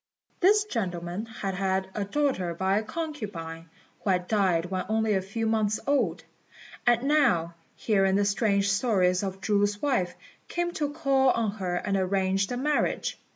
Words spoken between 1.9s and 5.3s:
a daughter by a concubine, who had died when only a